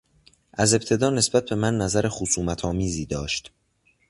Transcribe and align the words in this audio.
از 0.53 0.73
ابتدا 0.73 1.09
نسبت 1.09 1.49
به 1.49 1.55
من 1.55 1.77
نظر 1.77 2.07
خصومتآمیزی 2.07 3.05
داشت. 3.05 3.51